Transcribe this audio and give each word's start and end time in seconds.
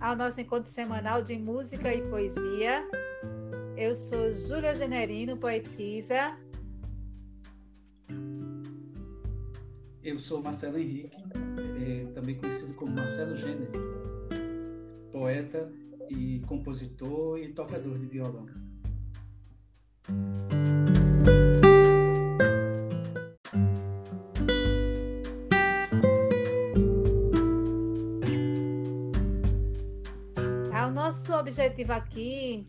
ao 0.00 0.16
nosso 0.16 0.40
encontro 0.40 0.70
semanal 0.70 1.22
de 1.22 1.36
música 1.38 1.94
e 1.94 2.00
poesia. 2.08 2.88
Eu 3.76 3.94
sou 3.94 4.32
Júlia 4.32 4.74
Generino, 4.74 5.36
poetisa. 5.36 6.36
Eu 10.02 10.18
sou 10.18 10.42
Marcelo 10.42 10.78
Henrique, 10.78 11.16
é, 11.86 12.06
também 12.14 12.34
conhecido 12.36 12.72
como 12.74 12.92
Marcelo 12.92 13.36
Gênesis, 13.36 13.80
poeta 15.12 15.70
e 16.08 16.40
compositor 16.46 17.38
e 17.38 17.52
tocador 17.52 17.98
de 17.98 18.06
violão. 18.06 18.46
Nosso 30.88 31.34
objetivo 31.34 31.92
aqui 31.92 32.64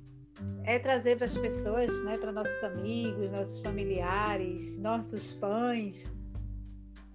é 0.64 0.80
trazer 0.80 1.18
para 1.18 1.26
as 1.26 1.38
pessoas, 1.38 2.04
né, 2.04 2.18
para 2.18 2.32
nossos 2.32 2.64
amigos, 2.64 3.32
nossos 3.32 3.60
familiares, 3.62 4.80
nossos 4.80 5.34
fãs 5.34 6.12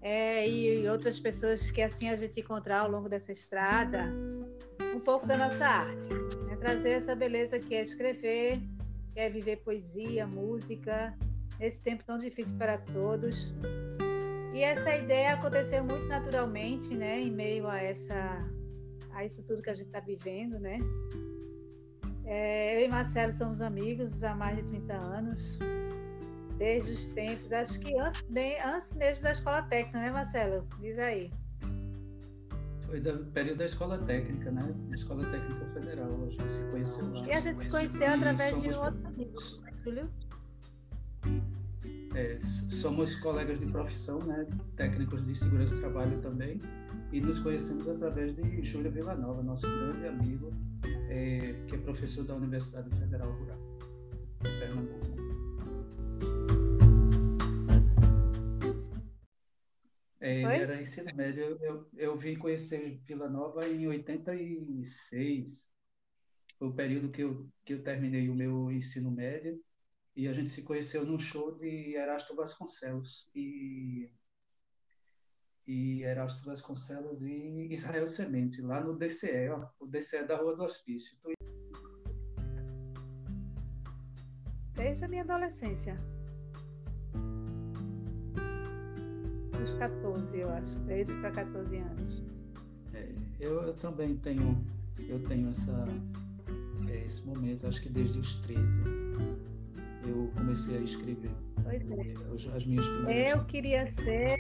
é, 0.01 0.49
e 0.49 0.89
outras 0.89 1.19
pessoas 1.19 1.69
que 1.69 1.83
assim 1.83 2.09
a 2.09 2.15
gente 2.15 2.39
encontrar 2.39 2.83
ao 2.83 2.91
longo 2.91 3.09
dessa 3.09 3.33
estrada, 3.33 4.05
um 4.95 5.01
pouco 5.01 5.27
da 5.27 5.37
nossa 5.37 5.67
arte. 5.67 6.09
Né? 6.47 6.55
Trazer 6.57 6.91
essa 6.91 7.17
beleza 7.17 7.59
que 7.59 7.75
é 7.75 7.83
escrever, 7.83 8.61
que 9.13 9.19
é 9.19 9.29
viver 9.29 9.57
poesia, 9.57 10.25
música, 10.25 11.13
nesse 11.59 11.81
tempo 11.83 12.05
tão 12.05 12.19
difícil 12.19 12.57
para 12.57 12.79
todos. 12.79 13.53
E 14.55 14.63
essa 14.63 14.95
ideia 14.97 15.35
aconteceu 15.35 15.83
muito 15.83 16.07
naturalmente, 16.07 16.95
né, 16.95 17.21
em 17.21 17.31
meio 17.31 17.67
a 17.67 17.79
essa 17.83 18.49
a 19.17 19.25
isso 19.25 19.43
tudo 19.43 19.63
que 19.63 19.71
a 19.71 19.75
gente 19.75 19.87
está 19.87 20.01
vivendo, 20.01 20.59
né? 20.59 20.79
É, 22.25 22.81
eu 22.81 22.87
e 22.87 22.89
Marcelo 22.89 23.33
somos 23.33 23.61
amigos 23.61 24.23
há 24.23 24.35
mais 24.35 24.57
de 24.57 24.65
30 24.65 24.95
anos, 24.95 25.59
desde 26.59 26.93
os 26.93 27.09
tempos, 27.09 27.51
acho 27.53 27.81
que 27.81 27.99
antes, 27.99 28.23
bem, 28.23 28.61
antes 28.61 28.93
mesmo 28.93 29.23
da 29.23 29.33
escola 29.33 29.63
técnica, 29.63 29.99
né, 30.01 30.11
Marcelo? 30.11 30.67
Diz 30.81 30.99
aí. 30.99 31.31
Foi 32.87 33.01
do 33.01 33.25
período 33.33 33.59
da 33.59 33.65
escola 33.65 33.99
técnica, 33.99 34.51
né? 34.51 34.63
Da 34.89 34.97
escola 34.97 35.25
técnica 35.31 35.67
federal, 35.73 36.25
a 36.25 36.31
gente 36.31 36.51
se 36.51 36.65
conheceu 36.71 37.13
lá. 37.13 37.27
E 37.27 37.33
a 37.33 37.41
gente 37.41 37.61
se 37.61 37.69
conheceu 37.69 38.13
através 38.13 38.61
de 38.61 38.69
um 38.69 38.85
outro 38.85 39.07
amigo, 39.07 39.41
Júlio? 39.83 40.11
É, 42.15 42.39
somos 42.43 43.17
colegas 43.17 43.59
de 43.59 43.67
profissão, 43.67 44.19
né? 44.21 44.47
Técnicos 44.77 45.25
de 45.25 45.37
segurança 45.39 45.75
do 45.75 45.81
trabalho 45.81 46.21
também 46.21 46.61
e 47.13 47.21
nos 47.21 47.39
conhecemos 47.39 47.89
através 47.89 48.35
de 48.35 48.65
Júlio 48.65 48.91
Villanova, 48.91 49.43
nosso 49.43 49.67
grande 49.67 50.07
amigo, 50.07 50.51
é, 51.09 51.55
que 51.67 51.77
é 51.77 51.79
professor 51.79 52.25
da 52.25 52.35
Universidade 52.35 52.91
Federal 52.99 53.31
Rural, 53.33 53.59
de 54.43 54.51
Pernambuco. 54.59 55.27
É, 60.27 60.41
ele 60.41 60.63
era 60.63 60.83
ensino 60.83 61.15
médio. 61.15 61.45
Eu, 61.45 61.59
eu, 61.61 61.89
eu 61.97 62.17
vim 62.17 62.35
conhecer 62.35 63.01
Vila 63.05 63.29
Nova 63.29 63.65
em 63.69 63.87
86. 63.87 65.65
Foi 66.59 66.69
o 66.69 66.75
período 66.75 67.11
que 67.13 67.23
eu, 67.23 67.49
que 67.65 67.75
eu 67.75 67.83
terminei 67.83 68.29
o 68.29 68.35
meu 68.35 68.73
ensino 68.73 69.11
médio. 69.11 69.63
E 70.17 70.27
a 70.27 70.33
gente 70.33 70.51
se 70.51 70.63
conheceu 70.63 71.05
num 71.05 71.19
show 71.19 71.57
de 71.57 71.95
Erasto 71.95 72.35
Vasconcelos. 72.35 73.31
E 73.35 74.11
e 75.67 76.03
Erasto 76.05 76.49
Vasconcelos 76.49 77.21
e 77.23 77.69
Israel 77.73 78.07
Semente, 78.07 78.63
lá 78.63 78.81
no 78.81 78.97
DCE, 78.97 79.49
ó, 79.51 79.67
o 79.81 79.87
DCE 79.87 80.25
da 80.25 80.37
Rua 80.37 80.55
do 80.55 80.63
Hospício. 80.63 81.19
Desde 84.75 85.05
a 85.05 85.09
minha 85.09 85.23
adolescência. 85.23 85.99
Uns 89.61 89.73
14, 89.73 90.39
eu 90.39 90.51
acho, 90.51 90.79
13 90.85 91.17
para 91.21 91.31
14 91.33 91.77
anos. 91.77 92.25
É, 92.95 93.13
eu, 93.41 93.63
eu, 93.63 93.75
também 93.75 94.17
tenho, 94.19 94.65
eu 95.09 95.19
tenho 95.25 95.51
essa, 95.51 95.85
é, 96.89 97.07
esse 97.07 97.27
momento, 97.27 97.67
acho 97.67 97.83
que 97.83 97.89
desde 97.89 98.19
os 98.19 98.35
13 98.43 98.83
eu 100.07 100.31
comecei 100.37 100.79
a 100.79 100.81
escrever. 100.81 101.33
Pois 101.65 102.47
é. 102.47 102.57
As 102.57 102.65
minhas 102.65 102.89
primeiras... 102.89 103.33
Eu 103.33 103.45
queria 103.47 103.87
ser. 103.87 104.39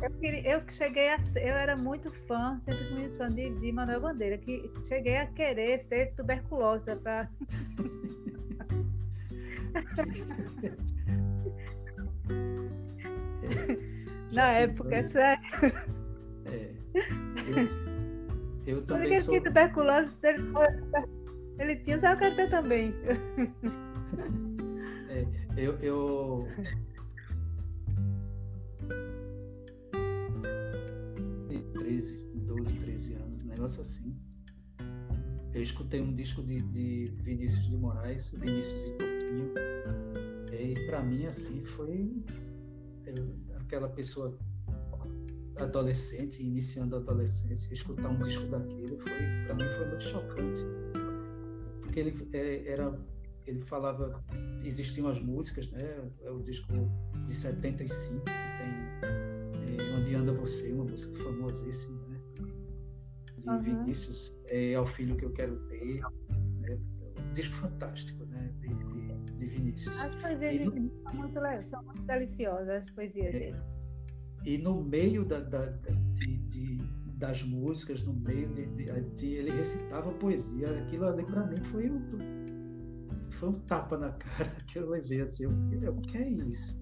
Eu, 0.00 0.10
queria, 0.12 0.52
eu 0.52 0.62
cheguei 0.70 1.10
a 1.10 1.18
ser, 1.24 1.42
eu 1.42 1.54
era 1.54 1.76
muito 1.76 2.12
fã, 2.12 2.56
sempre 2.60 2.86
fui 2.88 3.00
muito 3.00 3.16
fã 3.16 3.28
de, 3.28 3.50
de 3.50 3.72
Manuel 3.72 4.00
Bandeira, 4.00 4.38
que 4.38 4.70
cheguei 4.84 5.16
a 5.16 5.26
querer 5.26 5.82
ser 5.82 6.14
tuberculosa 6.14 6.94
para. 6.96 7.28
Na 14.32 14.52
época, 14.52 14.94
é 14.94 15.08
sério. 15.08 15.42
É. 16.44 16.70
Eu, 18.66 18.76
eu 18.76 18.86
também 18.86 19.08
Porque 19.08 19.20
sou... 19.22 19.42
tuberculose, 19.42 20.18
ele, 20.22 20.42
ele 21.58 21.76
tinha, 21.76 21.98
sabe 21.98 22.28
que 22.28 22.36
ter 22.36 22.50
também. 22.50 22.94
Eu, 25.56 25.78
eu... 25.80 26.46
treze, 31.88 32.28
12, 32.34 32.78
13 32.80 33.14
anos, 33.14 33.44
negócio 33.44 33.80
assim. 33.80 34.14
Eu 35.54 35.62
escutei 35.62 36.02
um 36.02 36.14
disco 36.14 36.42
de, 36.42 36.60
de 36.60 37.12
Vinícius 37.22 37.66
de 37.66 37.76
Moraes, 37.76 38.30
Vinícius 38.32 38.84
e 38.84 38.90
Toquinho, 38.90 39.54
e 40.52 40.86
para 40.86 41.02
mim 41.02 41.24
assim 41.26 41.64
foi 41.64 42.22
aquela 43.56 43.88
pessoa 43.88 44.36
adolescente, 45.56 46.42
iniciando 46.42 46.94
a 46.94 46.98
adolescência, 46.98 47.72
escutar 47.72 48.10
um 48.10 48.22
disco 48.22 48.46
daquele 48.48 48.98
foi 48.98 49.46
para 49.46 49.54
mim 49.54 49.64
foi 49.76 49.88
muito 49.88 50.04
chocante, 50.04 50.60
porque 51.80 52.00
ele 52.00 52.28
é, 52.34 52.68
era 52.70 52.94
ele 53.46 53.62
falava, 53.62 54.22
existiam 54.62 55.08
as 55.08 55.18
músicas, 55.22 55.70
né? 55.70 55.80
É 56.20 56.30
o 56.30 56.38
disco 56.42 56.70
de 57.26 57.34
75 57.34 58.20
que 58.20 58.24
tem 58.26 58.34
é, 58.34 58.57
Onde 59.98 60.14
Anda 60.14 60.32
Você, 60.32 60.72
uma 60.72 60.84
música 60.84 61.18
famosíssima, 61.18 62.00
né? 62.06 62.20
De 63.38 63.48
uhum. 63.48 63.62
Vinícius, 63.62 64.32
é, 64.46 64.74
Ao 64.74 64.86
Filho 64.86 65.16
Que 65.16 65.24
Eu 65.24 65.32
Quero 65.32 65.56
Ter, 65.68 66.00
né? 66.60 66.78
um 67.28 67.32
disco 67.32 67.54
fantástico, 67.56 68.24
né? 68.26 68.54
De, 68.60 68.68
de, 68.68 69.36
de 69.38 69.46
Vinícius. 69.46 69.98
As 70.00 70.14
poesias 70.14 70.54
e 70.54 70.58
de 70.58 70.70
Vinícius 70.70 71.02
são 71.02 71.14
muito, 71.14 71.64
são 71.64 71.82
muito 71.82 72.02
deliciosas, 72.02 72.68
as 72.68 72.90
poesias 72.90 73.34
é, 73.34 73.38
dele. 73.38 73.56
E 74.46 74.58
no 74.58 74.84
meio 74.84 75.24
da, 75.24 75.40
da, 75.40 75.66
de, 75.66 76.36
de, 76.46 76.76
das 77.16 77.42
músicas, 77.42 78.00
no 78.02 78.12
meio 78.12 78.48
de, 78.54 78.66
de, 79.16 79.26
ele 79.26 79.50
recitava 79.50 80.12
poesia. 80.12 80.68
Aquilo 80.78 81.06
ali 81.06 81.24
para 81.24 81.44
mim 81.44 81.60
foi 81.64 81.90
um 81.90 82.00
foi 83.32 83.48
um 83.48 83.60
tapa 83.60 83.96
na 83.96 84.12
cara 84.12 84.50
que 84.66 84.78
eu 84.78 84.88
levei 84.90 85.20
assim, 85.20 85.44
eu, 85.44 85.92
o 85.92 86.00
que 86.02 86.18
é 86.18 86.28
isso? 86.28 86.76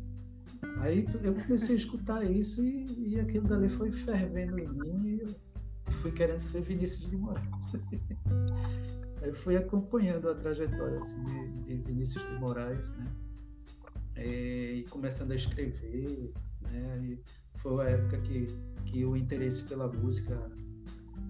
Aí 0.79 1.07
eu 1.23 1.35
comecei 1.35 1.75
a 1.75 1.79
escutar 1.79 2.25
isso 2.31 2.63
e, 2.63 3.15
e 3.15 3.21
aquilo 3.21 3.47
dali 3.49 3.69
foi 3.69 3.91
fervendo 3.91 4.59
em 4.59 4.69
mim 4.69 5.07
e 5.07 5.21
eu 5.21 5.93
fui 5.93 6.13
querendo 6.13 6.41
ser 6.41 6.63
Vinícius 6.63 7.09
de 7.09 7.17
Moraes. 7.17 7.73
eu 9.23 9.35
fui 9.35 9.57
acompanhando 9.57 10.29
a 10.29 10.35
trajetória 10.35 10.99
assim, 10.99 11.23
de, 11.25 11.63
de 11.65 11.75
Vinícius 11.77 12.25
de 12.25 12.39
Moraes, 12.39 12.91
né? 12.93 13.07
E, 14.17 14.81
e 14.81 14.85
começando 14.91 15.33
a 15.33 15.35
escrever, 15.35 16.33
né? 16.63 16.99
E 17.03 17.21
foi 17.57 17.87
a 17.87 17.91
época 17.91 18.19
que, 18.21 18.47
que 18.85 19.05
o 19.05 19.17
interesse 19.17 19.65
pela 19.65 19.89
música 19.89 20.51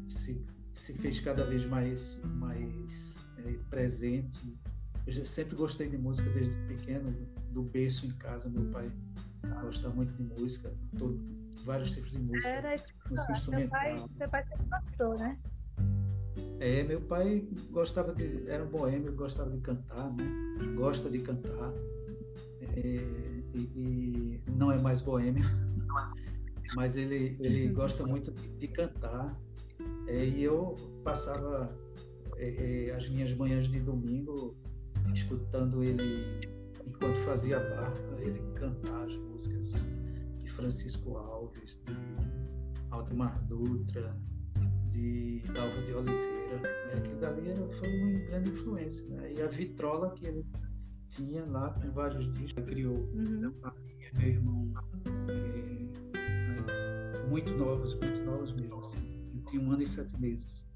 se, 0.09 0.45
se 0.75 0.93
fez 0.95 1.21
cada 1.21 1.45
vez 1.45 1.65
mais, 1.67 2.21
mais 2.25 3.17
é, 3.39 3.53
presente 3.71 4.57
eu 5.06 5.25
sempre 5.25 5.55
gostei 5.55 5.88
de 5.88 5.97
música 5.97 6.29
desde 6.31 6.55
pequeno, 6.67 7.14
do 7.53 7.62
berço 7.62 8.06
em 8.06 8.11
casa. 8.12 8.49
Meu 8.49 8.64
pai 8.73 8.91
gosta 9.62 9.88
muito 9.91 10.12
de 10.14 10.23
música, 10.41 10.73
todo, 10.99 11.19
vários 11.64 11.93
tipos 11.93 12.11
de 12.11 12.19
música. 12.19 12.49
Era 12.49 12.75
isso 12.75 12.87
música 13.08 13.32
instrumental. 13.32 13.70
Pai, 13.70 13.99
seu 14.19 14.29
pai 14.29 14.44
sempre 14.47 14.67
gostou, 14.69 15.19
né? 15.19 15.38
É, 16.58 16.82
meu 16.82 17.00
pai 17.00 17.47
gostava 17.70 18.12
de. 18.14 18.49
Era 18.49 18.64
um 18.64 18.69
boêmio, 18.69 19.14
gostava 19.14 19.50
de 19.50 19.61
cantar, 19.61 20.12
né? 20.12 20.25
Gosta 20.75 21.09
de 21.09 21.20
cantar. 21.20 21.73
É, 22.76 22.81
e, 23.55 23.59
e, 23.59 24.41
não 24.50 24.73
é 24.73 24.79
mais 24.79 25.00
boêmio, 25.00 25.44
mas 26.75 26.97
ele, 26.97 27.37
ele 27.41 27.69
uhum. 27.69 27.75
gosta 27.75 28.05
muito 28.05 28.32
de, 28.32 28.49
de 28.49 28.69
cantar. 28.69 29.38
É, 30.09 30.25
e 30.25 30.43
eu 30.43 30.75
passava 31.05 31.75
é, 32.37 32.88
é 32.88 32.94
as 32.94 33.09
minhas 33.09 33.32
manhãs 33.35 33.69
de 33.69 33.81
domingo 33.81 34.56
escutando 35.14 35.82
ele 35.82 36.41
enquanto 36.87 37.17
fazia 37.19 37.58
barba, 37.58 38.20
ele 38.20 38.41
cantar 38.55 39.05
as 39.05 39.17
músicas 39.17 39.87
de 40.38 40.50
Francisco 40.50 41.17
Alves, 41.17 41.81
de 41.85 41.94
Aldemar 42.91 43.44
Dutra, 43.47 44.17
de 44.91 45.43
Dalva 45.53 45.82
de 45.82 45.93
Oliveira. 45.93 46.61
Né? 46.62 46.94
Aquilo 46.97 47.20
dali 47.20 47.49
era, 47.49 47.69
foi 47.75 48.00
uma 48.00 48.19
grande 48.26 48.50
influência. 48.50 49.08
Né? 49.08 49.35
E 49.37 49.43
a 49.43 49.47
vitrola 49.47 50.14
que 50.14 50.26
ele 50.26 50.44
tinha 51.09 51.44
lá 51.44 51.70
com 51.70 51.91
vários 51.93 52.32
discos, 52.35 52.64
criou 52.64 52.97
uhum. 52.97 53.52
a 53.62 53.73
minha, 53.73 54.11
meu 54.19 54.29
irmão, 54.29 54.73
é, 55.29 57.26
muito 57.29 57.55
novos, 57.55 57.94
muito 57.94 58.25
novos 58.25 58.52
mesmo. 58.55 58.81
Assim. 58.81 59.31
Eu 59.35 59.43
tinha 59.50 59.62
um 59.62 59.73
ano 59.73 59.82
e 59.82 59.88
sete 59.88 60.20
meses 60.20 60.67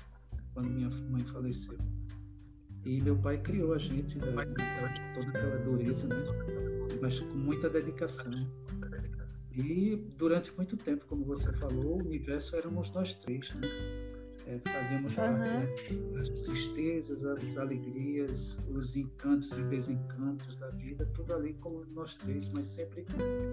quando 0.52 0.68
minha 0.68 0.88
mãe 0.88 1.22
faleceu. 1.24 1.78
E 2.84 3.00
meu 3.02 3.16
pai 3.16 3.38
criou 3.38 3.74
a 3.74 3.78
gente, 3.78 4.18
né, 4.18 4.26
toda 5.14 5.28
aquela 5.28 5.56
dureza, 5.58 6.06
né? 6.06 6.16
mas 7.00 7.20
com 7.20 7.36
muita 7.36 7.68
dedicação. 7.68 8.32
E 9.56 9.96
durante 10.16 10.54
muito 10.56 10.76
tempo, 10.76 11.04
como 11.06 11.24
você 11.24 11.52
falou, 11.54 11.96
o 11.96 11.98
universo 11.98 12.56
éramos 12.56 12.90
nós 12.92 13.14
três, 13.14 13.52
né? 13.54 13.68
É, 14.46 14.58
fazíamos 14.68 15.16
uhum. 15.16 15.22
parte 15.22 15.94
né? 15.94 16.20
as 16.20 16.28
tristezas, 16.28 17.24
as 17.24 17.56
alegrias, 17.56 18.58
os 18.68 18.96
encantos 18.96 19.56
e 19.58 19.62
desencantos 19.64 20.56
da 20.56 20.70
vida, 20.70 21.06
tudo 21.14 21.34
ali 21.34 21.54
como 21.54 21.84
nós 21.92 22.14
três, 22.14 22.48
mas 22.50 22.66
sempre 22.66 23.04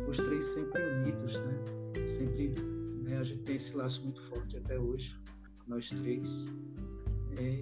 os 0.08 0.18
três 0.18 0.46
sempre 0.46 0.82
unidos, 0.82 1.38
né? 1.40 2.08
Sempre 2.08 2.54
né, 3.04 3.18
a 3.18 3.24
gente 3.24 3.44
tem 3.44 3.58
esse 3.58 3.76
laço 3.76 4.04
muito 4.04 4.22
forte 4.22 4.58
até 4.58 4.80
hoje, 4.80 5.20
nós 5.68 5.90
três. 5.90 6.48
É... 7.38 7.62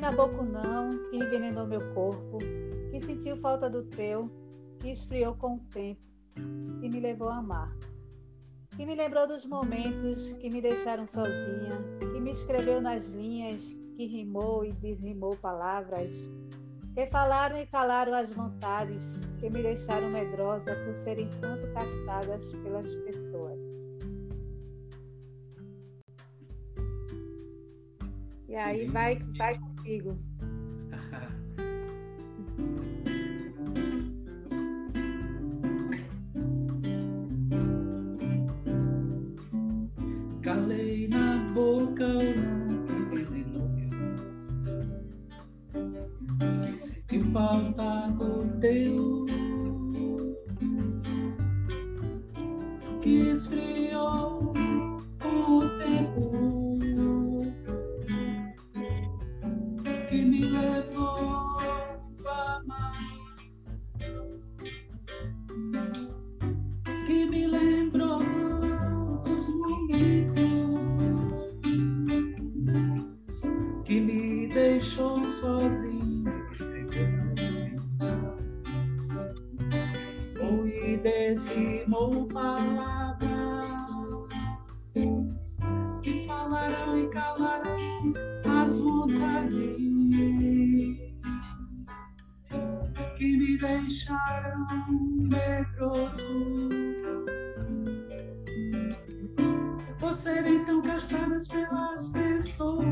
Na 0.00 0.12
boca 0.12 0.42
não, 0.42 0.90
que 1.10 1.16
envenenou 1.16 1.66
meu 1.66 1.92
corpo, 1.92 2.38
que 2.90 3.00
sentiu 3.00 3.36
falta 3.36 3.68
do 3.68 3.82
teu, 3.82 4.30
que 4.78 4.90
esfriou 4.90 5.34
com 5.34 5.56
o 5.56 5.60
tempo, 5.70 6.00
e 6.36 6.88
me 6.88 7.00
levou 7.00 7.28
a 7.28 7.38
amar. 7.38 7.76
Que 8.76 8.86
me 8.86 8.94
lembrou 8.94 9.26
dos 9.26 9.44
momentos 9.44 10.32
que 10.34 10.48
me 10.48 10.62
deixaram 10.62 11.04
sozinha, 11.04 11.72
que 11.98 12.20
me 12.20 12.30
escreveu 12.30 12.80
nas 12.80 13.08
linhas, 13.08 13.76
que 13.96 14.06
rimou 14.06 14.64
e 14.64 14.72
desrimou 14.72 15.36
palavras, 15.36 16.28
que 16.94 17.06
falaram 17.08 17.58
e 17.58 17.66
calaram 17.66 18.14
as 18.14 18.30
vontades, 18.30 19.18
que 19.40 19.50
me 19.50 19.62
deixaram 19.62 20.10
medrosa 20.10 20.76
por 20.84 20.94
serem 20.94 21.28
tanto 21.40 21.72
castradas 21.72 22.50
pelas 22.62 22.94
pessoas. 22.94 23.62
E 28.48 28.56
aí 28.56 28.86
vai, 28.86 29.18
vai 29.36 29.58
contigo. 29.88 30.16
Ajá. 30.92 31.47
medroso. 95.30 96.28
Por 99.98 100.12
serem 100.12 100.64
tão 100.64 100.82
castradas 100.82 101.48
pelas 101.48 102.10
pessoas. 102.10 102.84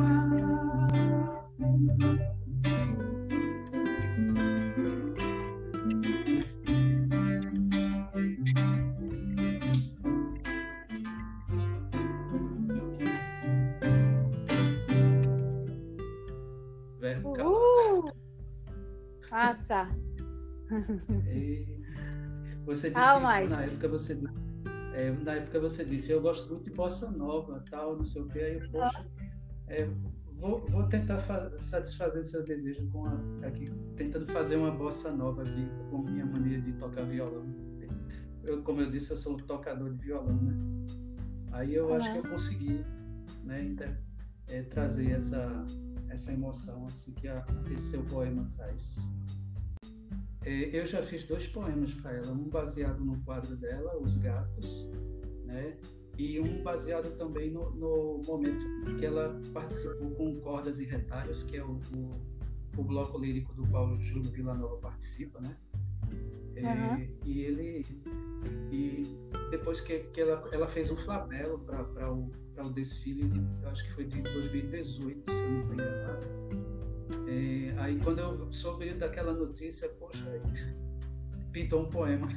Verbo 16.99 17.35
uh! 17.41 18.13
Massa! 19.31 20.06
Você 22.67 22.91
disse 22.91 23.01
ah, 23.01 23.21
na 23.21 23.63
época 23.63 23.89
você 23.89 24.19
é, 24.97 25.11
na 25.11 25.35
época 25.35 25.61
você 25.61 25.85
disse, 25.85 26.11
eu 26.11 26.21
gosto 26.23 26.51
muito 26.51 26.65
de 26.65 26.71
bossa 26.71 27.11
nova, 27.11 27.63
tal, 27.71 27.97
não 27.97 28.05
sei 28.05 28.23
o 28.23 28.29
que, 28.29 28.41
aí 28.41 28.55
eu, 28.55 28.71
poxa, 28.71 29.07
é, 29.69 29.87
vou, 30.39 30.65
vou 30.67 30.85
tentar 30.89 31.21
satisfazer 31.59 32.25
seu 32.25 32.43
desejo 32.43 32.89
com 32.91 33.05
a, 33.07 33.21
aqui, 33.47 33.67
tentando 33.95 34.27
fazer 34.33 34.57
uma 34.57 34.71
bossa 34.71 35.13
nova 35.13 35.43
aqui, 35.43 35.69
com 35.91 35.99
minha 35.99 36.25
maneira 36.25 36.63
de 36.63 36.73
tocar 36.73 37.05
violão. 37.05 37.45
Eu, 38.43 38.63
como 38.63 38.81
eu 38.81 38.89
disse, 38.89 39.11
eu 39.11 39.17
sou 39.17 39.35
um 39.35 39.37
tocador 39.37 39.93
de 39.93 39.99
violão, 39.99 40.37
né? 40.37 40.55
Aí 41.53 41.75
eu 41.75 41.93
acho 41.95 42.13
que 42.13 42.19
eu 42.19 42.31
consegui, 42.31 42.85
né, 43.45 43.65
inter, 43.65 44.01
é, 44.49 44.63
trazer 44.63 45.11
essa, 45.11 45.67
essa 46.09 46.33
emoção 46.33 46.87
assim 46.87 47.13
que 47.13 47.29
a, 47.29 47.45
esse 47.71 47.91
seu 47.91 48.03
poema 48.05 48.51
traz. 48.57 48.97
É, 50.47 50.71
eu 50.73 50.87
já 50.87 51.03
fiz 51.03 51.27
dois 51.27 51.49
poemas 51.49 51.93
para 51.95 52.13
ela, 52.13 52.31
um 52.31 52.49
baseado 52.49 53.05
no 53.05 53.21
quadro 53.25 53.57
dela, 53.57 53.99
Os 54.01 54.17
Gatos, 54.17 54.89
né? 55.45 55.77
e 56.19 56.41
um 56.41 56.63
baseado 56.63 57.17
também 57.19 57.51
no, 57.51 57.71
no 57.73 58.23
momento 58.27 58.65
que 58.99 59.05
ela 59.05 59.39
participou 59.53 60.11
com 60.13 60.41
Cordas 60.41 60.79
e 60.79 60.85
Retalhos, 60.85 61.43
que 61.43 61.57
é 61.57 61.65
o, 61.65 61.81
o, 61.95 62.11
o 62.79 62.85
bloco 62.85 63.19
lírico 63.19 63.53
do 63.55 63.67
qual 63.67 64.01
Júlio 64.01 64.31
Villanova 64.31 64.77
participa, 64.77 65.41
né? 65.41 65.57
Uhum. 66.57 67.09
E 67.25 67.41
ele 67.43 67.85
e 68.71 69.03
depois 69.51 69.81
que, 69.81 69.99
que 69.99 70.21
ela, 70.21 70.49
ela 70.53 70.69
fez 70.69 70.91
um 70.91 70.97
flabelo 70.97 71.59
para 71.59 72.13
o, 72.13 72.31
o 72.65 72.71
desfile, 72.71 73.31
acho 73.65 73.85
que 73.85 73.95
foi 73.95 74.07
de 74.07 74.23
2018, 74.23 75.31
se 75.31 75.39
eu 75.39 75.51
não 75.51 75.61
estou 75.61 75.75
enganado 75.75 76.46
é, 77.27 77.75
aí 77.79 77.99
quando 77.99 78.21
eu 78.21 78.53
soube 78.53 78.93
daquela 78.95 79.33
notícia, 79.33 79.89
poxa, 79.89 80.25
pintou 81.53 81.83
um 81.83 81.91
poema 81.91 82.29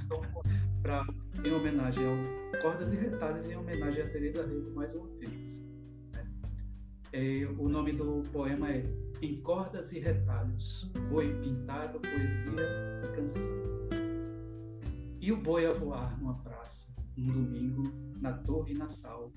pra, 0.82 1.06
em 1.46 1.52
homenagem 1.52 2.04
ao 2.06 2.62
Cordas 2.62 2.92
e 2.92 2.96
Retalhos, 2.96 3.48
em 3.48 3.56
homenagem 3.56 4.02
a 4.02 4.10
Teresa 4.10 4.46
Rego 4.46 4.72
mais 4.72 4.96
uma 4.96 5.08
vez. 5.18 5.64
Né? 6.14 6.28
É, 7.14 7.46
o 7.58 7.70
nome 7.70 7.94
do 7.94 8.24
poema 8.32 8.72
é 8.72 8.84
Em 9.22 9.42
Cordas 9.42 9.94
e 9.94 10.00
Retalhos, 10.00 10.92
Boi 11.10 11.34
Pintado, 11.40 12.00
Poesia 12.00 13.02
e 13.04 13.16
Canção. 13.16 13.70
E 15.22 15.32
o 15.32 15.38
boi 15.38 15.66
a 15.66 15.74
voar 15.74 16.18
numa 16.20 16.36
praça, 16.40 16.94
um 17.18 17.32
domingo, 17.32 17.84
na 18.20 18.34
torre 18.34 18.74
e 18.74 18.78
na 18.78 18.90
sal. 18.90 19.32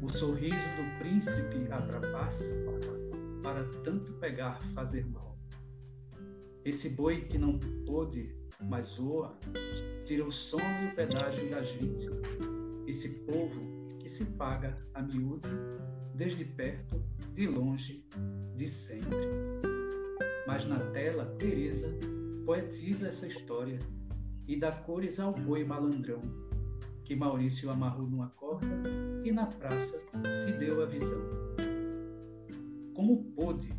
O 0.00 0.12
sorriso 0.12 0.54
do 0.54 0.98
príncipe 1.00 1.66
a 1.70 1.80
para 3.46 3.64
tanto 3.84 4.12
pegar 4.14 4.60
fazer 4.74 5.06
mal. 5.06 5.38
Esse 6.64 6.88
boi 6.90 7.20
que 7.26 7.38
não 7.38 7.60
pôde, 7.86 8.34
mas 8.60 8.96
voa, 8.96 9.38
tira 10.04 10.26
o 10.26 10.32
sono 10.32 10.64
e 10.82 10.88
o 10.88 10.94
pedágio 10.96 11.48
da 11.48 11.62
gente. 11.62 12.08
Esse 12.88 13.20
povo 13.20 13.86
que 14.00 14.08
se 14.08 14.24
paga 14.32 14.76
a 14.92 15.00
miúdo, 15.00 15.48
desde 16.12 16.44
perto, 16.44 17.00
de 17.34 17.46
longe, 17.46 18.04
de 18.56 18.66
sempre. 18.66 19.28
Mas 20.44 20.64
na 20.64 20.80
tela, 20.90 21.26
Teresa 21.38 21.96
poetiza 22.44 23.06
essa 23.06 23.28
história 23.28 23.78
e 24.48 24.56
dá 24.56 24.72
cores 24.72 25.20
ao 25.20 25.32
boi 25.32 25.62
malandrão, 25.62 26.20
que 27.04 27.14
Maurício 27.14 27.70
amarrou 27.70 28.08
numa 28.08 28.30
corda 28.30 28.74
e 29.22 29.30
na 29.30 29.46
praça 29.46 30.02
se 30.44 30.50
deu 30.54 30.82
a 30.82 30.86
visão 30.86 31.45
como 32.96 33.22
pôde 33.32 33.70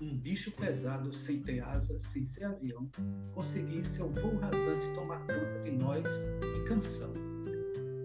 um 0.00 0.18
bicho 0.18 0.50
pesado, 0.50 1.12
sem 1.12 1.40
ter 1.40 1.60
asa, 1.60 1.98
sem 2.00 2.26
ser 2.26 2.44
avião, 2.44 2.90
conseguir 3.32 3.84
seu 3.84 4.10
voo 4.10 4.36
rasante 4.36 4.92
tomar 4.94 5.20
conta 5.20 5.62
de 5.62 5.70
nós 5.70 6.04
em 6.42 6.64
canção. 6.64 7.14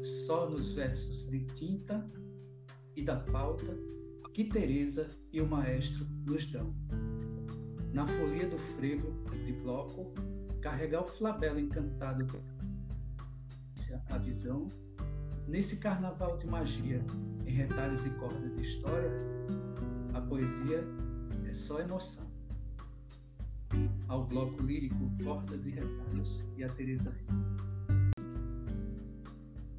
Só 0.03 0.47
nos 0.47 0.73
versos 0.73 1.29
de 1.29 1.43
tinta 1.45 2.07
e 2.95 3.01
da 3.01 3.17
pauta 3.17 3.65
que 4.31 4.43
Teresa 4.45 5.09
e 5.31 5.41
o 5.41 5.47
maestro 5.47 6.05
nos 6.25 6.45
dão. 6.45 6.73
Na 7.91 8.07
folia 8.07 8.47
do 8.47 8.57
frevo 8.57 9.11
de 9.45 9.53
bloco, 9.53 10.13
carregar 10.61 11.01
o 11.01 11.07
flabelo 11.07 11.59
encantado 11.59 12.27
a 14.09 14.17
visão, 14.17 14.71
nesse 15.47 15.77
carnaval 15.77 16.37
de 16.37 16.47
magia, 16.47 17.03
em 17.45 17.51
retalhos 17.51 18.05
e 18.05 18.09
cordas 18.11 18.55
de 18.55 18.61
história, 18.61 19.11
a 20.13 20.21
poesia 20.21 20.83
é 21.49 21.53
só 21.53 21.79
emoção. 21.79 22.25
Ao 24.07 24.23
bloco 24.23 24.61
lírico, 24.61 25.09
cordas 25.23 25.65
e 25.65 25.71
retalhos 25.71 26.45
e 26.55 26.63
a 26.63 26.69
Teresa 26.69 27.15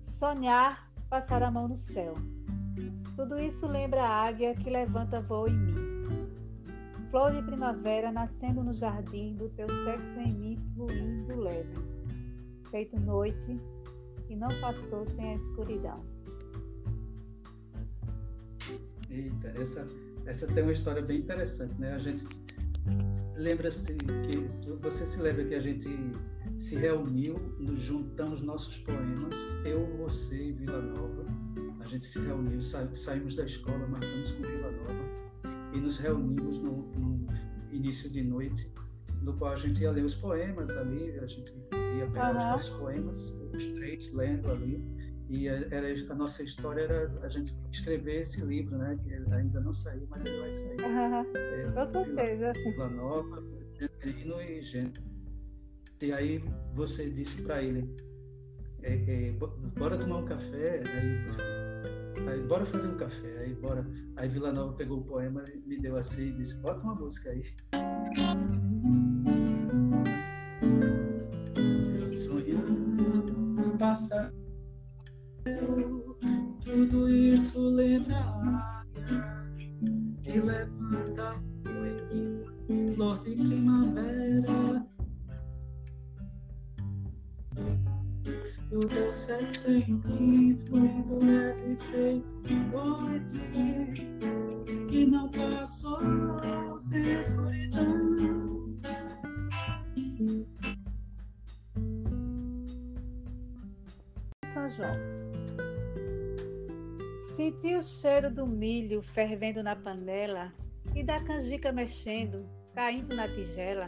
Sonhar, 0.00 0.90
passar 1.08 1.42
a 1.42 1.50
mão 1.50 1.68
no 1.68 1.76
céu. 1.76 2.14
Tudo 3.14 3.38
isso 3.38 3.66
lembra 3.66 4.02
a 4.02 4.26
águia 4.26 4.54
que 4.56 4.68
levanta 4.68 5.20
voo 5.20 5.46
em 5.48 5.56
mim. 5.56 5.74
Flor 7.10 7.32
de 7.32 7.42
primavera 7.42 8.10
nascendo 8.10 8.64
no 8.64 8.74
jardim 8.74 9.36
do 9.36 9.48
teu 9.50 9.68
sexo 9.84 10.18
em 10.18 10.32
mim 10.32 10.72
fluindo 10.74 11.36
leve. 11.36 11.74
Feito 12.70 12.98
noite 12.98 13.60
e 14.28 14.34
não 14.34 14.48
passou 14.60 15.06
sem 15.06 15.32
a 15.32 15.36
escuridão. 15.36 16.04
Eita, 19.08 19.48
essa, 19.56 19.86
essa 20.26 20.46
tem 20.46 20.62
uma 20.62 20.72
história 20.72 21.02
bem 21.02 21.18
interessante, 21.18 21.74
né? 21.78 21.92
A 21.92 21.98
gente 21.98 22.26
lembra-se 23.36 23.84
que 23.84 24.74
você 24.80 25.04
se 25.04 25.20
lembra 25.20 25.44
que 25.44 25.54
a 25.54 25.60
gente 25.60 25.88
se 26.58 26.76
reuniu, 26.76 27.34
nos 27.58 27.80
juntamos 27.80 28.40
nossos 28.40 28.78
poemas, 28.78 29.34
eu, 29.64 29.86
você 29.96 30.48
e 30.48 30.52
Vila 30.52 30.80
Nova. 30.80 31.24
A 31.80 31.86
gente 31.86 32.06
se 32.06 32.18
reuniu, 32.18 32.62
sa, 32.62 32.88
saímos 32.94 33.34
da 33.34 33.44
escola, 33.44 33.86
marcamos 33.86 34.30
com 34.32 34.42
Vila 34.42 34.70
Nova 34.70 35.04
e 35.74 35.80
nos 35.80 35.98
reunimos 35.98 36.58
no, 36.58 36.86
no, 36.92 37.26
início 37.72 38.08
de 38.08 38.22
noite, 38.22 38.72
no 39.20 39.34
qual 39.34 39.52
a 39.52 39.56
gente 39.56 39.82
ia 39.82 39.90
ler 39.90 40.04
os 40.04 40.14
poemas 40.14 40.70
ali, 40.76 41.18
a 41.18 41.26
gente 41.26 41.52
ia 41.98 42.06
pegar 42.06 42.32
uhum. 42.32 42.38
os 42.38 42.44
nossos 42.44 42.70
poemas, 42.78 43.36
os 43.52 43.66
três 43.72 44.12
lendo 44.12 44.50
ali 44.50 44.82
e 45.28 45.48
era 45.48 45.88
a 46.10 46.14
nossa 46.14 46.42
história 46.42 46.82
era 46.82 47.20
a 47.22 47.28
gente 47.28 47.54
escrever 47.72 48.22
esse 48.22 48.44
livro, 48.44 48.76
né? 48.76 48.98
Que 49.02 49.14
ainda 49.32 49.60
não 49.60 49.72
saiu, 49.72 50.06
mas 50.10 50.24
ele 50.24 50.38
vai 50.38 50.52
sair. 50.52 50.80
Uhum. 50.80 51.36
É, 51.36 51.72
Com 51.72 51.86
certeza. 51.86 52.52
Vila 52.52 52.88
Nova, 52.90 53.42
Genterino 53.78 54.40
e 54.42 54.62
Gente. 54.62 55.00
E 56.02 56.12
aí 56.12 56.44
você 56.74 57.08
disse 57.08 57.40
para 57.42 57.62
ele, 57.62 57.88
é, 58.82 59.28
é, 59.28 59.32
bora 59.78 59.96
tomar 59.96 60.18
um 60.18 60.24
café, 60.26 60.82
aí, 60.84 62.28
aí, 62.28 62.42
bora 62.42 62.66
fazer 62.66 62.88
um 62.88 62.96
café, 62.98 63.38
aí 63.38 63.54
bora. 63.54 63.86
Aí 64.16 64.28
Vila 64.28 64.52
Nova 64.52 64.74
pegou 64.74 64.98
o 64.98 65.04
poema, 65.04 65.42
me 65.64 65.80
deu 65.80 65.96
assim 65.96 66.28
e 66.28 66.32
disse, 66.32 66.60
bota 66.60 66.80
uma 66.80 66.94
música 66.94 67.30
aí. 67.30 67.42
Sonhando 72.14 73.78
passar 73.78 74.30
tudo 76.64 77.10
isso 77.10 77.60
lembra 77.60 78.84
que 80.22 80.40
levanta 80.40 81.34
o 82.66 82.94
flor 82.94 83.22
de 83.24 83.34
primavera. 83.36 84.86
O 88.72 88.80
teu 88.88 89.14
sexo 89.14 89.70
em 89.70 90.02
mim 90.06 90.58
fluindo 90.66 91.18
leve 91.24 91.76
feito 91.76 92.54
noite 92.72 93.38
que 94.88 95.06
não 95.06 95.30
passou 95.30 96.00
sem 96.80 97.20
escuridão. 97.20 98.80
São 104.46 104.68
João. 104.68 105.13
Senti 107.34 107.74
o 107.74 107.82
cheiro 107.82 108.30
do 108.30 108.46
milho 108.46 109.02
fervendo 109.02 109.60
na 109.60 109.74
panela 109.74 110.52
e 110.94 111.02
da 111.02 111.18
canjica 111.18 111.72
mexendo, 111.72 112.48
caindo 112.72 113.12
na 113.12 113.26
tigela. 113.26 113.86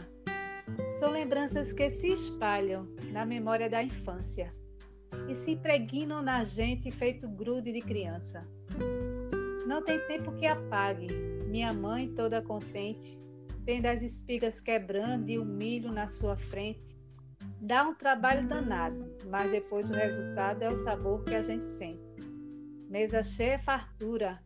São 0.99 1.11
lembranças 1.11 1.71
que 1.71 1.89
se 1.89 2.09
espalham 2.09 2.85
na 3.13 3.25
memória 3.25 3.69
da 3.69 3.81
infância 3.81 4.53
e 5.29 5.33
se 5.33 5.51
impregnam 5.51 6.21
na 6.21 6.43
gente 6.43 6.91
feito 6.91 7.29
grude 7.29 7.71
de 7.71 7.79
criança. 7.79 8.45
Não 9.65 9.81
tem 9.81 9.97
tempo 10.07 10.33
que 10.33 10.45
apague, 10.45 11.07
minha 11.47 11.71
mãe 11.71 12.13
toda 12.13 12.41
contente, 12.41 13.17
vendo 13.63 13.85
as 13.85 14.01
espigas 14.01 14.59
quebrando 14.59 15.29
e 15.29 15.39
o 15.39 15.45
milho 15.45 15.89
na 15.89 16.09
sua 16.09 16.35
frente. 16.35 16.99
Dá 17.61 17.83
um 17.83 17.95
trabalho 17.95 18.45
danado, 18.45 19.09
mas 19.29 19.49
depois 19.51 19.89
o 19.89 19.93
resultado 19.93 20.63
é 20.63 20.69
o 20.69 20.75
sabor 20.75 21.23
que 21.23 21.33
a 21.33 21.41
gente 21.41 21.65
sente. 21.65 22.06
Mesa 22.89 23.21
cheia, 23.21 23.59
fartura. 23.59 24.41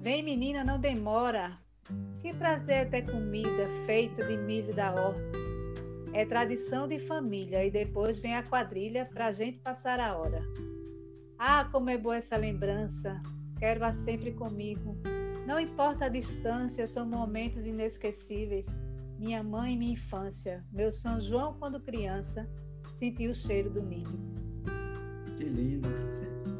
Vem, 0.00 0.22
menina, 0.22 0.62
não 0.62 0.78
demora. 0.78 1.58
Que 2.20 2.34
prazer 2.34 2.74
é 2.74 2.84
ter 2.84 3.02
comida 3.10 3.66
feita 3.86 4.24
de 4.26 4.36
milho 4.36 4.74
da 4.74 4.94
horta. 4.94 5.22
É 6.12 6.26
tradição 6.26 6.86
de 6.86 6.98
família 6.98 7.64
e 7.64 7.70
depois 7.70 8.18
vem 8.18 8.36
a 8.36 8.42
quadrilha 8.42 9.06
pra 9.06 9.32
gente 9.32 9.58
passar 9.60 9.98
a 10.00 10.14
hora. 10.16 10.42
Ah, 11.38 11.66
como 11.72 11.88
é 11.88 11.96
boa 11.96 12.16
essa 12.16 12.36
lembrança. 12.36 13.22
Quero-a 13.58 13.94
sempre 13.94 14.32
comigo. 14.32 14.94
Não 15.46 15.58
importa 15.58 16.04
a 16.04 16.10
distância, 16.10 16.86
são 16.86 17.06
momentos 17.06 17.64
inesquecíveis. 17.64 18.66
Minha 19.18 19.42
mãe 19.42 19.72
e 19.72 19.78
minha 19.78 19.94
infância, 19.94 20.62
meu 20.70 20.92
São 20.92 21.18
João 21.20 21.54
quando 21.58 21.80
criança, 21.80 22.48
senti 22.96 23.28
o 23.28 23.34
cheiro 23.34 23.70
do 23.70 23.82
milho. 23.82 24.18
Que 25.38 25.44
lindo, 25.44 25.88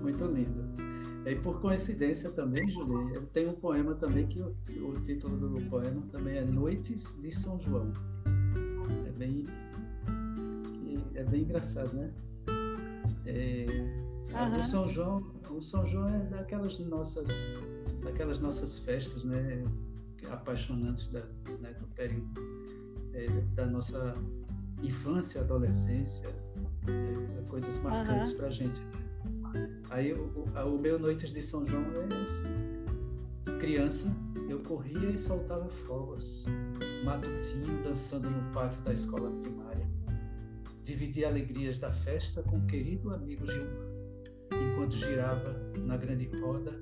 muito 0.01 0.25
lindo. 0.25 0.82
E 1.25 1.37
por 1.37 1.61
coincidência 1.61 2.31
também, 2.31 2.69
Julie, 2.69 3.21
tem 3.33 3.49
um 3.49 3.55
poema 3.55 3.95
também 3.95 4.27
que 4.27 4.41
o, 4.41 4.55
o, 4.89 5.01
título 5.01 5.37
do 5.37 5.71
poema 5.71 6.03
também 6.11 6.39
é 6.39 6.45
Noites 6.45 7.21
de 7.21 7.31
São 7.31 7.61
João. 7.61 7.93
É 9.07 9.11
bem, 9.11 9.47
é 11.15 11.23
bem 11.23 11.43
engraçado, 11.43 11.95
né? 11.95 12.11
É, 13.25 13.67
uhum. 14.33 14.59
O 14.59 14.63
São 14.65 14.89
João, 14.89 15.33
o 15.49 15.63
São 15.63 15.87
João 15.87 16.09
é 16.09 16.19
daquelas 16.27 16.79
nossas, 16.81 17.29
daquelas 18.03 18.41
nossas 18.41 18.81
festas, 18.81 19.23
né? 19.23 19.65
Apaixonantes 20.29 21.09
da, 21.09 21.21
né, 21.61 21.75
do 21.81 21.87
período 21.89 22.41
é, 23.13 23.27
da 23.55 23.67
nossa 23.67 24.17
infância, 24.83 25.41
adolescência, 25.41 26.29
é, 26.89 27.43
coisas 27.49 27.77
marcantes 27.83 28.33
uhum. 28.33 28.37
para 28.39 28.47
a 28.47 28.51
gente. 28.51 28.81
Aí 29.91 30.13
o, 30.13 30.45
o, 30.45 30.79
meu 30.79 30.99
Noites 30.99 31.33
de 31.33 31.43
São 31.43 31.67
João 31.67 31.85
é 32.11 32.23
assim. 32.23 33.59
Criança, 33.59 34.15
eu 34.49 34.61
corria 34.61 35.11
e 35.11 35.19
soltava 35.19 35.69
fogos. 35.69 36.45
Matutinho 37.05 37.83
dançando 37.83 38.31
no 38.31 38.53
pátio 38.53 38.81
da 38.83 38.93
escola 38.93 39.31
primária. 39.41 39.89
Dividi 40.85 41.25
alegrias 41.25 41.79
da 41.79 41.93
festa 41.93 42.43
com 42.43 42.59
o 42.59 42.67
querido 42.67 43.15
amigo 43.15 43.51
Gilmar, 43.51 43.89
enquanto 44.53 44.97
girava 44.97 45.53
na 45.79 45.97
grande 45.97 46.27
roda 46.41 46.73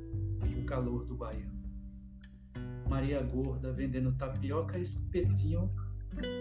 o 0.60 0.64
calor 0.64 1.04
do 1.04 1.16
baiano. 1.16 1.60
Maria 2.88 3.22
Gorda 3.22 3.72
vendendo 3.72 4.12
tapioca 4.16 4.78
e 4.78 4.82
espetinho 4.82 5.70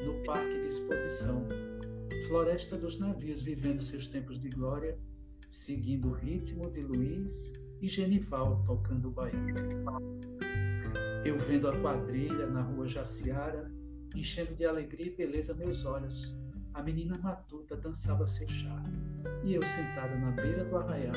no 0.05 0.24
parque 0.25 0.59
de 0.59 0.67
exposição. 0.67 1.45
Floresta 2.27 2.77
dos 2.77 3.00
navios 3.00 3.41
vivendo 3.41 3.81
seus 3.81 4.07
tempos 4.07 4.39
de 4.39 4.50
glória 4.50 4.98
seguindo 5.50 6.10
o 6.10 6.13
ritmo 6.13 6.70
de 6.70 6.82
Luiz 6.82 7.53
e 7.82 7.88
Genival 7.88 8.63
tocando 8.65 9.08
o 9.08 9.12
baiano. 9.12 10.00
Eu 11.25 11.38
vendo 11.39 11.68
a 11.68 11.82
quadrilha 11.82 12.46
na 12.48 12.62
rua 12.62 12.88
Jaciara, 12.88 13.72
enchendo 14.15 14.56
de 14.56 14.65
alegria 14.65 15.08
e 15.08 15.15
beleza 15.15 15.56
meus 15.56 15.86
olhos. 15.86 16.38
A 16.74 16.84
menina 16.84 17.18
matuta 17.18 17.75
dançava 17.75 18.27
seu 18.27 18.48
charme, 18.48 18.98
e 19.44 19.56
eu 19.56 19.62
sentada 19.63 20.15
na 20.18 20.32
beira 20.32 20.63
do 20.65 20.77
arraiá, 20.77 21.13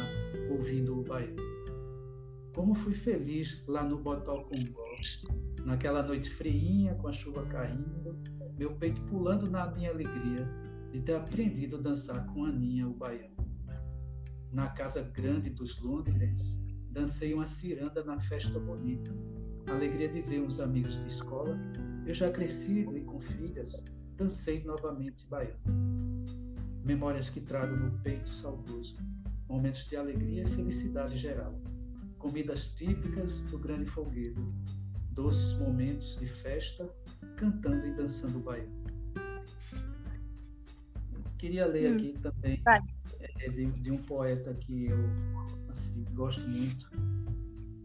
ouvindo 0.51 0.99
o 0.99 1.05
baiano. 1.05 1.37
Como 2.55 2.75
fui 2.75 2.95
feliz 2.95 3.65
lá 3.67 3.85
no 3.85 3.99
Botó 3.99 4.45
Congó, 4.45 4.97
naquela 5.65 6.03
noite 6.03 6.29
friinha 6.31 6.95
com 6.97 7.09
a 7.09 7.13
chuva 7.13 7.45
caindo, 7.47 8.19
meu 8.59 8.75
peito 8.77 9.01
pulando 9.03 9.51
na 9.51 9.71
minha 9.71 9.91
alegria 9.91 10.49
de 10.91 11.01
ter 11.01 11.15
aprendido 11.15 11.77
a 11.77 11.81
dançar 11.81 12.27
com 12.33 12.45
a 12.45 12.49
Aninha 12.49 12.87
o 12.87 12.93
baiano 12.93 13.32
na 14.53 14.69
casa 14.69 15.03
grande 15.03 15.49
dos 15.49 15.81
Londres, 15.81 16.61
dancei 16.91 17.33
uma 17.33 17.47
ciranda 17.47 18.05
na 18.05 18.21
festa 18.21 18.59
bonita, 18.61 19.11
alegria 19.67 20.09
de 20.09 20.21
ver 20.21 20.43
uns 20.43 20.61
amigos 20.61 21.03
de 21.03 21.09
escola, 21.09 21.59
eu 22.07 22.13
já 22.13 22.31
crescido 22.31 22.97
e 22.97 23.03
com 23.03 23.19
filhas, 23.19 23.83
dancei 24.17 24.63
novamente 24.63 25.27
baiano. 25.27 25.59
Memórias 26.85 27.31
que 27.31 27.41
trago 27.41 27.75
no 27.75 27.99
peito 28.01 28.33
saudoso, 28.33 28.97
momentos 29.49 29.87
de 29.87 29.97
alegria 29.97 30.43
e 30.43 30.51
felicidade 30.51 31.17
geral, 31.17 31.59
comidas 32.19 32.75
típicas 32.75 33.45
do 33.45 33.59
grande 33.59 33.87
folguedo, 33.87 34.53
doces 35.13 35.59
momentos 35.59 36.19
de 36.19 36.27
festa, 36.27 36.91
cantando 37.37 37.87
e 37.87 37.95
dançando 37.95 38.39
baiano. 38.39 38.83
Queria 41.39 41.67
ler 41.67 41.91
hum. 41.91 41.97
aqui 41.97 42.19
também 42.21 42.63
é, 43.41 43.49
de, 43.49 43.67
de, 43.67 43.91
um 43.91 43.99
poeta 43.99 44.55
que 44.55 44.87
eu 44.87 44.99
assim, 45.69 46.05
gosto 46.13 46.47
muito 46.49 46.91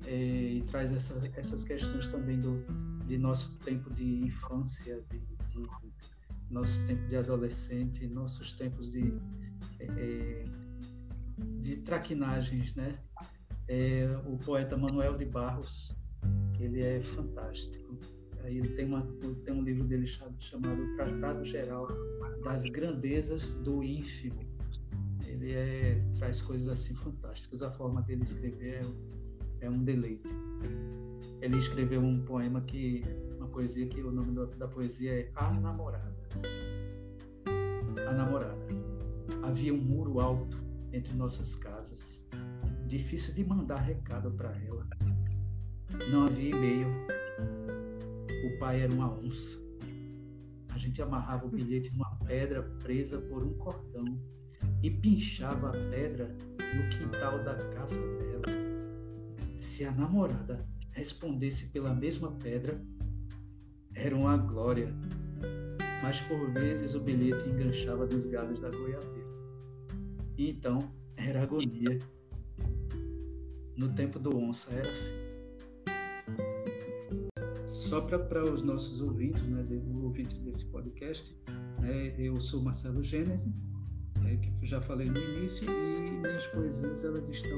é, 0.05 0.13
e 0.13 0.61
traz 0.63 0.91
essa, 0.91 1.19
essas 1.35 1.63
questões 1.63 2.07
também 2.07 2.39
do, 2.39 2.63
de 3.05 3.17
nosso 3.17 3.57
tempo 3.59 3.93
de 3.93 4.23
infância, 4.23 5.03
de, 5.09 5.19
de 5.19 5.67
nosso 6.49 6.85
tempo 6.87 7.07
de 7.07 7.15
adolescente, 7.15 8.07
nossos 8.07 8.53
tempos 8.53 8.91
de, 8.91 9.13
é, 9.79 9.85
é 9.85 10.45
de 11.59 11.77
traquinagens, 11.77 12.73
né? 12.75 12.97
É, 13.67 14.07
o 14.25 14.37
poeta 14.37 14.77
Manuel 14.77 15.17
de 15.17 15.25
Barros, 15.25 15.95
ele 16.59 16.81
é 16.81 17.01
fantástico. 17.15 17.99
Aí 18.43 18.57
ele 18.57 18.69
tem, 18.69 18.85
uma, 18.85 19.05
tem 19.43 19.53
um 19.53 19.61
livro 19.61 19.83
dele 19.83 20.07
chamado 20.07 20.95
Tratado 20.95 21.43
Geral 21.43 21.87
das 22.43 22.63
Grandezas 22.63 23.55
do 23.55 23.83
Ínfimo. 23.83 24.39
Ele 25.37 25.53
é, 25.53 26.01
traz 26.17 26.41
coisas 26.41 26.67
assim 26.67 26.95
fantásticas. 26.95 27.61
A 27.61 27.69
forma 27.69 28.01
dele 28.01 28.23
escrever 28.23 28.81
é, 29.61 29.65
é 29.65 29.69
um 29.69 29.83
deleite. 29.83 30.29
Ele 31.39 31.57
escreveu 31.57 32.01
um 32.01 32.25
poema 32.25 32.61
que, 32.61 33.03
uma 33.37 33.47
poesia 33.47 33.87
que 33.87 34.01
o 34.01 34.11
nome 34.11 34.33
da 34.55 34.67
poesia 34.67 35.13
é 35.13 35.31
A 35.35 35.51
Namorada. 35.53 36.15
A 38.07 38.11
Namorada. 38.11 38.57
Havia 39.43 39.71
um 39.73 39.77
muro 39.77 40.19
alto 40.19 40.57
entre 40.91 41.13
nossas 41.15 41.53
casas, 41.53 42.27
difícil 42.87 43.35
de 43.35 43.43
mandar 43.43 43.81
recado 43.81 44.31
para 44.31 44.57
ela. 44.65 44.87
Não 46.09 46.23
havia 46.23 46.49
e-mail. 46.49 46.87
O 48.47 48.57
pai 48.57 48.81
era 48.81 48.91
uma 48.91 49.13
onça. 49.13 49.59
A 50.73 50.77
gente 50.79 50.99
amarrava 50.99 51.45
o 51.45 51.49
bilhete 51.49 51.91
numa 51.91 52.17
pedra 52.25 52.63
presa 52.81 53.19
por 53.21 53.43
um 53.43 53.53
cordão 53.53 54.19
e 54.81 54.89
pinchava 54.89 55.69
a 55.69 55.89
pedra 55.89 56.35
no 56.57 56.89
quintal 56.89 57.43
da 57.43 57.55
casa 57.55 57.99
dela. 57.99 58.45
Se 59.59 59.85
a 59.85 59.91
namorada 59.91 60.65
respondesse 60.91 61.67
pela 61.67 61.93
mesma 61.93 62.31
pedra, 62.31 62.81
era 63.93 64.15
uma 64.15 64.37
glória. 64.37 64.93
Mas 66.01 66.21
por 66.21 66.51
vezes 66.51 66.95
o 66.95 66.99
bilhete 66.99 67.49
enganchava 67.49 68.05
nos 68.05 68.25
galhos 68.25 68.59
da 68.59 68.69
goiabeira. 68.69 69.27
E 70.37 70.49
então 70.49 70.79
era 71.15 71.41
agonia. 71.41 71.97
No 73.75 73.93
tempo 73.93 74.19
do 74.19 74.35
onça 74.37 74.71
era 74.75 74.91
assim 74.91 75.27
só 77.87 78.01
para 78.01 78.43
os 78.43 78.61
nossos 78.61 78.99
ouvintes, 78.99 79.41
né, 79.43 79.65
ouvintes 80.03 80.37
desse 80.39 80.65
podcast, 80.65 81.33
né, 81.79 82.13
eu 82.17 82.39
sou 82.41 82.61
Marcelo 82.61 83.01
Gênese, 83.01 83.49
que 83.49 83.76
já 84.67 84.81
falei 84.81 85.07
no 85.07 85.17
início, 85.17 85.65
e 85.65 86.11
minhas 86.19 86.45
poesias 86.47 87.05
elas 87.05 87.29
estão 87.29 87.57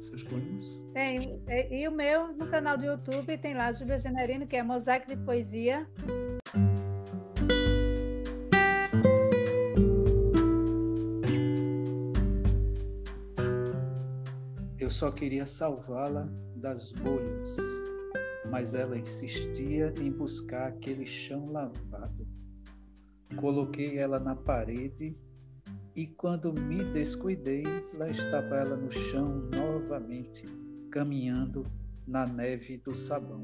seus 0.00 0.22
poemas? 0.22 0.84
Tem. 0.94 1.42
E, 1.48 1.82
e 1.82 1.88
o 1.88 1.92
meu, 1.92 2.28
no 2.32 2.46
canal 2.46 2.76
do 2.76 2.84
YouTube, 2.84 3.36
tem 3.38 3.54
lá 3.54 3.72
Júlia 3.72 3.98
Generino, 3.98 4.46
que 4.46 4.56
é 4.56 4.62
Mosaico 4.62 5.06
de 5.06 5.16
Poesia. 5.16 5.86
Eu 14.78 14.88
só 14.88 15.10
queria 15.10 15.46
salvá-la 15.46 16.28
das 16.56 16.92
bolhas, 16.92 17.56
mas 18.50 18.74
ela 18.74 18.98
insistia 18.98 19.94
em 20.00 20.10
buscar 20.10 20.68
aquele 20.68 21.06
chão 21.06 21.52
lavado. 21.52 22.26
Coloquei 23.36 23.98
ela 23.98 24.18
na 24.18 24.34
parede 24.34 25.16
e 25.94 26.06
quando 26.06 26.52
me 26.52 26.84
descuidei, 26.92 27.64
lá 27.94 28.08
estava 28.08 28.56
ela 28.56 28.76
no 28.76 28.90
chão 28.92 29.48
novamente, 29.54 30.44
caminhando 30.90 31.66
na 32.06 32.26
neve 32.26 32.78
do 32.78 32.94
sabão. 32.94 33.42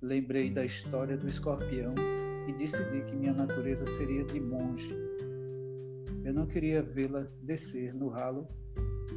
Lembrei 0.00 0.50
da 0.50 0.64
história 0.64 1.16
do 1.16 1.26
escorpião 1.26 1.94
e 2.48 2.52
decidi 2.52 3.02
que 3.02 3.16
minha 3.16 3.32
natureza 3.32 3.86
seria 3.86 4.24
de 4.24 4.40
monge. 4.40 4.92
Eu 6.24 6.32
não 6.32 6.46
queria 6.46 6.82
vê-la 6.82 7.26
descer 7.42 7.92
no 7.94 8.08
ralo 8.08 8.46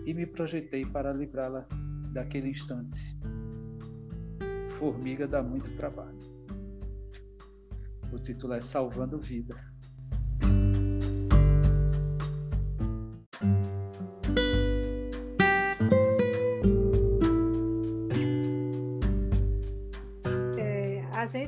e 0.06 0.14
me 0.14 0.26
projetei 0.26 0.86
para 0.86 1.14
livrá-la 1.14 1.68
daquele 2.12 2.50
instante. 2.50 3.20
Formiga 4.68 5.28
dá 5.28 5.42
muito 5.42 5.76
trabalho. 5.76 6.20
O 8.12 8.18
título 8.18 8.54
é 8.54 8.62
Salvando 8.62 9.20
Vida. 9.20 9.75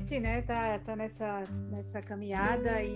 Gente 0.07 0.21
né 0.21 0.41
tá, 0.41 0.79
tá 0.79 0.95
nessa 0.95 1.43
nessa 1.69 2.01
caminhada 2.01 2.81
e 2.81 2.95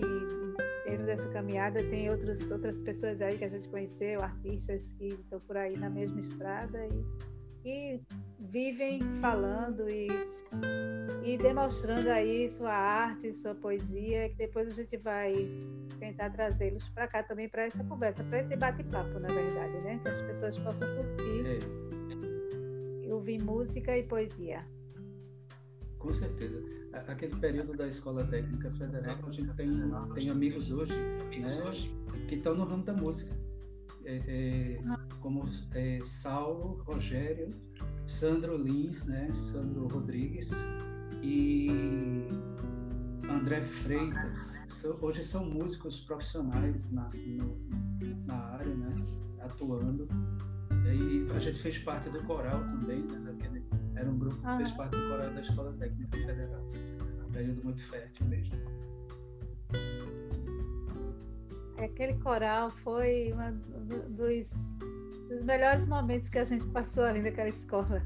dentro 0.86 1.04
dessa 1.04 1.28
caminhada 1.28 1.82
tem 1.90 2.08
outros, 2.08 2.50
outras 2.50 2.80
pessoas 2.80 3.20
aí 3.20 3.36
que 3.36 3.44
a 3.44 3.48
gente 3.48 3.68
conheceu, 3.68 4.22
artistas 4.22 4.94
que 4.94 5.08
estão 5.08 5.38
por 5.40 5.58
aí 5.58 5.76
na 5.76 5.90
mesma 5.90 6.20
estrada 6.20 6.86
e 6.86 7.04
que 7.62 8.02
vivem 8.40 8.98
falando 9.20 9.88
e, 9.90 10.08
e 11.22 11.36
demonstrando 11.36 12.10
aí 12.10 12.48
sua 12.48 12.72
arte, 12.72 13.32
sua 13.34 13.54
poesia, 13.54 14.30
que 14.30 14.36
depois 14.36 14.68
a 14.68 14.72
gente 14.72 14.96
vai 14.96 15.34
tentar 16.00 16.30
trazê-los 16.30 16.88
para 16.88 17.06
cá 17.06 17.22
também 17.22 17.48
para 17.48 17.64
essa 17.64 17.84
conversa, 17.84 18.24
para 18.24 18.40
esse 18.40 18.56
bate-papo, 18.56 19.20
na 19.20 19.28
verdade, 19.28 19.78
né? 19.82 20.00
Que 20.02 20.08
as 20.08 20.20
pessoas 20.22 20.58
possam 20.58 20.88
curtir 20.96 21.46
é. 21.46 23.06
e 23.06 23.12
ouvir 23.12 23.40
música 23.42 23.96
e 23.96 24.02
poesia. 24.02 24.66
Com 25.98 26.12
certeza. 26.12 26.81
Aquele 26.92 27.34
período 27.36 27.74
da 27.74 27.88
Escola 27.88 28.24
Técnica 28.26 28.70
Federal, 28.72 29.18
a 29.26 29.32
gente 29.32 29.52
tem, 29.54 29.70
tem 30.14 30.30
amigos 30.30 30.70
hoje, 30.70 30.94
né, 30.94 31.50
que 32.28 32.34
estão 32.34 32.54
no 32.54 32.64
ramo 32.64 32.84
da 32.84 32.92
música. 32.92 33.34
É, 34.04 34.20
é, 34.26 34.80
como 35.20 35.48
é, 35.74 36.00
Saulo, 36.04 36.82
Rogério, 36.84 37.54
Sandro 38.06 38.56
Lins, 38.56 39.06
né, 39.06 39.30
Sandro 39.32 39.86
Rodrigues 39.86 40.52
e 41.22 41.68
André 43.30 43.62
Freitas. 43.62 44.60
Hoje 45.00 45.24
são 45.24 45.44
músicos 45.44 46.00
profissionais 46.00 46.90
na, 46.90 47.08
no, 47.10 47.56
na 48.26 48.36
área, 48.36 48.74
né, 48.74 48.94
atuando. 49.40 50.08
E 50.84 51.30
a 51.34 51.38
gente 51.38 51.58
fez 51.58 51.78
parte 51.78 52.10
do 52.10 52.22
coral 52.24 52.60
também, 52.64 53.02
né, 53.02 53.18
daquele 53.20 53.61
era 53.96 54.10
um 54.10 54.18
grupo 54.18 54.36
que 54.36 54.46
ah. 54.46 54.56
fez 54.58 54.72
parte 54.72 54.96
do 54.96 55.08
coral 55.08 55.30
da 55.32 55.40
Escola 55.40 55.72
Técnica 55.78 56.16
Federal. 56.16 56.62
Um 57.26 57.32
período 57.32 57.64
muito 57.64 57.82
fértil 57.82 58.26
mesmo. 58.26 58.54
Aquele 61.78 62.14
coral 62.20 62.70
foi 62.70 63.32
um 63.32 64.14
dos, 64.14 64.78
dos 65.28 65.42
melhores 65.42 65.86
momentos 65.86 66.28
que 66.28 66.38
a 66.38 66.44
gente 66.44 66.66
passou 66.66 67.04
ali 67.04 67.20
naquela 67.20 67.48
escola. 67.48 68.02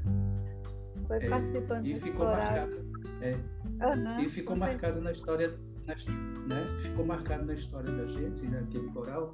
Foi 1.07 1.17
é, 1.17 1.29
participando 1.29 1.85
e 1.85 1.95
ficou 1.95 2.25
coral. 2.25 2.37
Marcado, 2.37 2.87
é, 3.21 3.35
uhum, 3.85 4.21
e 4.21 4.29
ficou 4.29 4.57
marcado 4.57 5.01
na 5.01 5.11
história 5.11 5.53
né? 5.87 6.67
Ficou 6.79 7.05
marcado 7.05 7.45
na 7.45 7.53
história 7.53 7.89
da 7.89 8.05
gente, 8.07 8.45
né? 8.45 8.59
aquele 8.67 8.89
coral, 8.89 9.31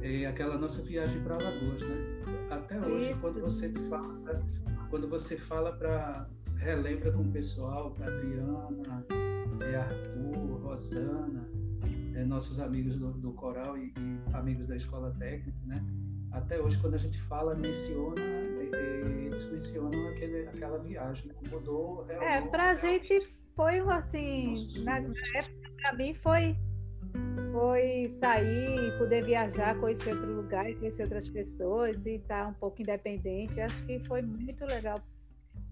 é 0.00 0.26
aquela 0.26 0.56
nossa 0.56 0.80
viagem 0.82 1.20
para 1.22 1.34
Alagoas, 1.34 1.82
né? 1.82 2.22
Até 2.50 2.78
hoje, 2.80 3.10
Isso. 3.10 3.20
quando 3.20 3.40
você 3.40 3.72
fala 3.88 4.14
quando 4.90 5.08
você 5.08 5.36
fala 5.36 5.72
para 5.72 6.28
relembra 6.56 7.12
com 7.12 7.22
o 7.22 7.32
pessoal, 7.32 7.92
Adriana, 8.00 9.04
é 9.60 9.76
Arthur, 9.76 10.60
Rosana, 10.62 11.48
é, 12.14 12.24
nossos 12.24 12.58
amigos 12.58 12.96
do, 12.96 13.12
do 13.12 13.32
coral 13.32 13.76
e, 13.76 13.92
e, 13.96 14.34
amigos 14.34 14.66
da 14.66 14.76
escola 14.76 15.14
técnica, 15.18 15.58
né? 15.66 15.76
Até 16.32 16.60
hoje, 16.60 16.78
quando 16.78 16.94
a 16.94 16.98
gente 16.98 17.20
fala, 17.22 17.54
menciona, 17.54 18.20
eles 18.20 19.50
mencionam 19.50 20.08
aquele, 20.08 20.48
aquela 20.48 20.78
viagem 20.78 21.30
que 21.30 21.50
mudou. 21.50 22.06
É, 22.08 22.40
para 22.40 22.70
a 22.70 22.74
gente 22.74 23.20
foi 23.54 23.78
assim, 23.78 24.82
na, 24.82 25.00
na 25.00 25.14
época, 25.34 25.70
para 25.76 25.92
mim 25.94 26.14
foi 26.14 26.56
foi 27.52 28.08
sair, 28.08 28.96
poder 28.98 29.24
viajar, 29.24 29.78
conhecer 29.80 30.12
outro 30.14 30.32
lugar, 30.32 30.72
conhecer 30.74 31.04
outras 31.04 31.28
pessoas 31.28 32.04
e 32.04 32.16
estar 32.16 32.44
tá 32.44 32.48
um 32.48 32.54
pouco 32.54 32.82
independente. 32.82 33.60
Acho 33.60 33.84
que 33.86 33.98
foi 34.00 34.22
muito 34.22 34.64
legal. 34.64 35.00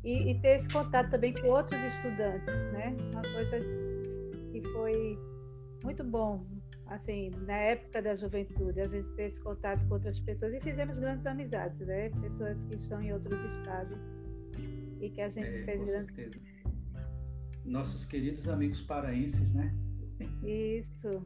E, 0.02 0.30
e, 0.30 0.40
ter 0.40 0.56
esse 0.56 0.68
contato 0.68 1.10
também 1.10 1.32
com 1.32 1.48
outros 1.48 1.82
estudantes, 1.82 2.54
né? 2.72 2.94
Uma 3.12 3.22
coisa 3.22 3.58
que 4.52 4.62
foi 4.72 5.18
muito 5.82 6.04
bom, 6.04 6.44
assim, 6.86 7.30
na 7.46 7.56
época 7.56 8.02
da 8.02 8.14
juventude, 8.14 8.80
a 8.80 8.88
gente 8.88 9.08
ter 9.14 9.24
esse 9.24 9.40
contato 9.40 9.86
com 9.86 9.94
outras 9.94 10.20
pessoas 10.20 10.52
e 10.54 10.60
fizemos 10.60 10.98
grandes 10.98 11.24
amizades, 11.26 11.80
né? 11.80 12.10
Pessoas 12.20 12.62
que 12.64 12.76
estão 12.76 13.00
em 13.02 13.12
outros 13.12 13.42
estados 13.44 13.98
e 15.00 15.10
que 15.10 15.20
a 15.20 15.28
gente 15.28 15.48
é, 15.48 15.64
fez 15.64 15.84
grandes. 15.84 16.14
Certeza. 16.14 16.40
Nossos 17.64 18.04
queridos 18.04 18.46
amigos 18.48 18.82
paraenses, 18.82 19.52
né? 19.54 19.74
Isso. 20.42 21.24